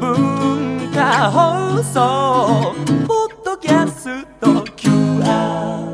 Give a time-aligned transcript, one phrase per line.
[0.00, 2.74] 文化放送
[3.06, 5.90] ポッドキャスト QR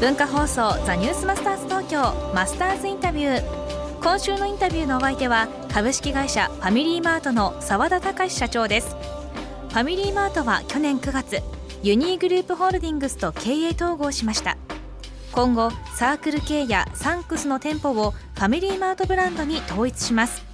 [0.00, 8.94] 文化放送ザニュースマスターズ東京マスターズインタビュー今週のインタビューのお相手は株式会社ファミリーマートの澤田隆社長です。
[9.70, 11.40] ファミリーマートは去年9月
[11.82, 14.58] ユニーグループホールディングスと経営統合しました。
[15.32, 20.44] 今後サークル系やサンクスの店舗をファミリーマートブランドに統一します。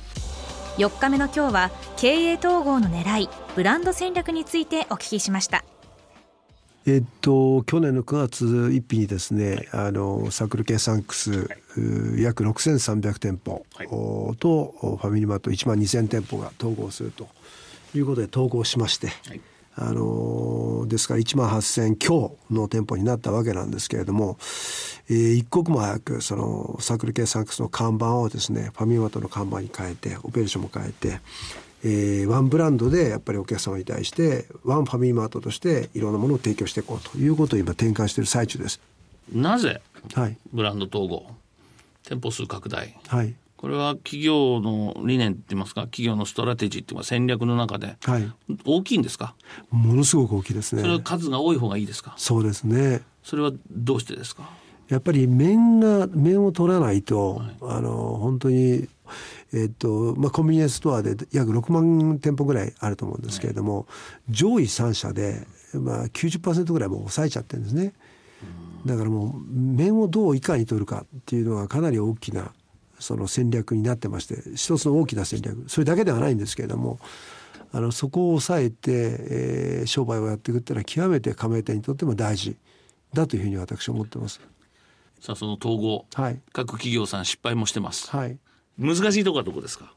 [0.77, 5.65] 4日目の今日は経営統合の狙いブランド戦略についてお聞きしました。
[6.87, 17.29] えっと、去年の9月1日にですね、あのサークル系サンクス、う約6300店舗、おとファミリーマート1万2000店舗が統合すると
[17.95, 19.09] いうことで統合しまして、
[19.77, 24.37] あのですから1万8000強の店舗になったわけなんですけれども、
[25.09, 31.21] えー一刻も早くそのサークル系サンクスの看板をですねファミマートの看板に変えてオペレーションも変えて、
[31.85, 38.80] えーワンブランドでやっぱりお客様に対してワンファミリーマートとしていろんなものを提供していこうということを今転換している最中です。
[39.32, 39.80] なぜ
[40.15, 41.27] はいブランド統合
[42.02, 45.83] 店舗数拡大はいこれは企業の理念って言いますか？
[45.83, 47.99] 企業のストラテジーっていうか戦略の中で。
[48.05, 48.33] はい。
[48.65, 49.35] 大きいんですか？
[49.71, 50.80] ものすごく大きいですね。
[50.80, 52.15] それは数が多い方がいいですか？
[52.17, 53.02] そうですね。
[53.23, 54.49] それはどうしてですか？
[54.89, 58.89] やっぱり面が面を取らないと、あの本当に
[59.52, 63.87] えっとまあ、コンビニエンスストアで約6万店舗ぐらいあると思うんですけれども、
[64.31, 67.93] 上位3社で、まあ、90%ぐらいもう抑えちゃってるんですね。
[68.87, 72.53] だからもう面をどういかに取るかっていうのがかなり大きな
[73.00, 77.00] その戦略になってまして一つの大きな戦略それだけではないんですけれども
[77.72, 82.56] あのそこを抑えて、えー商売をやっていくっていうのは極めて加盟店にとっても大事
[83.15, 84.41] だというふうに私は思ってます。
[85.21, 88.39] さあその統合はい、各企業さん失敗もしてますはい
[88.78, 89.93] 難しいところはどこですか？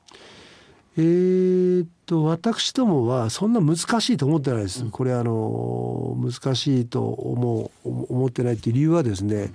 [0.98, 4.86] えーっと私どもはそんな難しいと思ってないです。
[4.86, 9.52] これあの難しいと思う思ってないっていう理由はですね、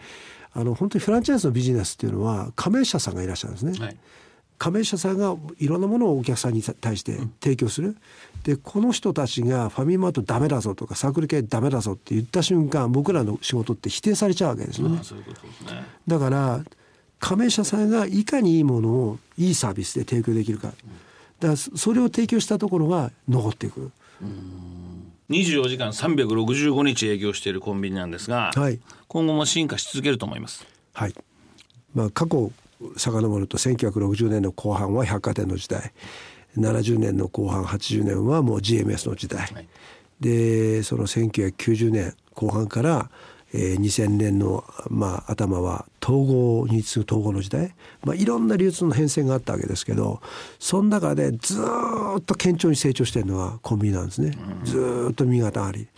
[0.58, 3.78] あの本当にフランチャイズのビジネスっていうのは加盟者さんがいらっしゃるんですね。
[3.78, 3.96] はい。
[4.58, 7.96] 加盟者さんがいろんなものをお客さんに対して提供する、
[8.42, 14.98] でこの人たちがファミマートダメだぞとかサークル系ダメだぞって言った瞬間僕らの仕事って否定されちゃうわけですよね。
[15.04, 15.84] そういうことですね。
[16.08, 16.64] だから
[17.20, 20.68] 加盟者さんがいかにいいものをいいサービスで提供できるか。
[20.68, 20.76] だか
[21.52, 23.92] らそそれを提供したところが残っていく
[25.30, 28.80] 24時間365日営業しているコンビニなんですが、はい。
[29.08, 30.66] 今後も進化し続けると思います。
[30.94, 31.14] はい。
[31.94, 32.50] まあ過去
[32.96, 35.92] 遡ると1960年の後半は百貨店の時代。
[36.56, 39.68] 70年の後半80年はもう GMS の時代、はい。
[40.20, 43.10] でその1990年後半から、
[43.52, 50.20] えー2000年の、まあ、頭は統合に次ぐ統合の時代、まあ、いろんな流通の変遷があったわけですけど
[50.58, 55.88] その中でずーっと堅調に成長しているのはコンビニなんですね、ずーっと右肩上がり。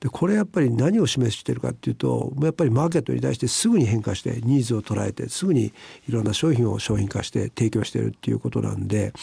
[0.00, 5.72] でこれやっぱり何を示しているかっていうとやっぱりマーケットに対してすぐに変化してニーズを捉えてすぐに
[6.06, 9.14] いろんな商品を商品化して提供しているっていうことなんで、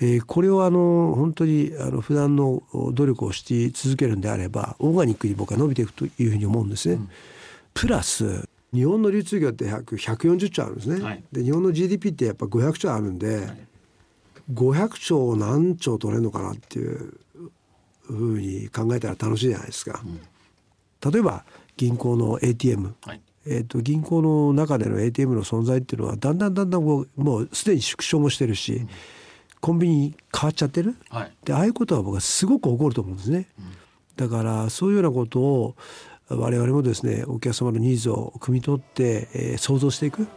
[0.00, 2.62] えーこれをあの本当にあの普段の
[2.92, 6.98] 努力をし続けるんであればオーガニックに僕は伸びていくというふうに思うんですね。
[7.72, 11.02] プラス日本の流通業って100 140兆あるんですね。
[11.02, 11.24] はい。
[11.32, 13.48] で日本の GDP ってやっぱ500兆あるんで、
[14.52, 17.14] 500兆を何兆取れるのかなっていう
[18.02, 20.02] ふうに考えたら楽しいじゃないですか。
[21.10, 21.44] 例えば
[21.76, 23.20] 銀行の ATM、はい。
[23.48, 28.86] えー、と銀行の中での ATM の存在っていうのはだんだんだんだんこうもうすでに縮小もしてるし、
[29.66, 30.94] コンビニ変わっちゃってる？
[31.10, 33.48] はいでああいうことは僕はすごく起こると思うんですね。
[34.14, 35.74] だからそういうようなことを
[36.28, 40.28] 我々もですねお客様のニーズを汲み取って、えー想像していく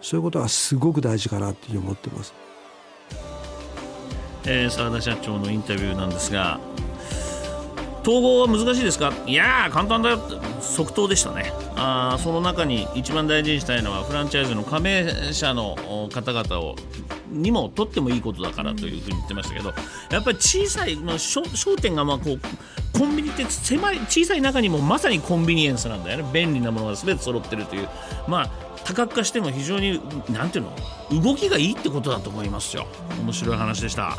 [0.00, 2.32] そういうことがすごく大事かなっていうふうに思ってます。
[4.44, 6.60] えー、澤田社長のインタビューなんですが
[8.02, 9.12] 統合は難しいですか？
[9.26, 11.52] いやー簡単だよって即答でしたね。
[11.76, 15.76] あその中に一番大事にしたいのはフランチャイズの加盟者の
[16.12, 16.76] 方々を
[17.30, 19.74] にも取ってもいいことだからというふうに言ってましたけど
[20.10, 22.40] やっぱり小さい、まあ、焦焦点がまあこう
[22.98, 26.30] コンビニって狭い小さい中にもまさにコンビニエンスなんだよね。
[26.32, 27.88] 便利なものが全て揃ってるという。
[28.26, 28.50] まあ
[28.84, 30.00] 多角化しても非常に
[30.30, 32.86] なんていうの動きがいいってことだと思いますよ。
[33.20, 34.16] 面白い話でした。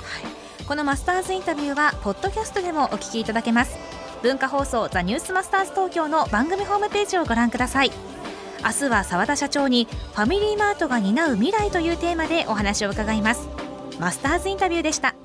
[0.69, 3.75] このマスターズインタビューはポッドキャストでもお聞きいただけます。
[4.21, 7.91] 文化放送ザニュースマスターズ東京の番組ホームページをご覧ください。
[8.63, 13.49] 明日は澤田社長にファミリーマートが担う未来というテーマでお話を伺います。
[13.99, 15.15] マスターズインタビューでした。